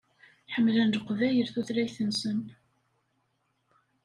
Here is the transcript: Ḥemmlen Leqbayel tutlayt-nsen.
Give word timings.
Ḥemmlen 0.53 0.93
Leqbayel 0.95 1.47
tutlayt-nsen. 1.53 2.39